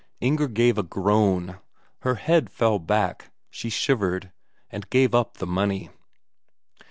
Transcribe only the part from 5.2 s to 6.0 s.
the money.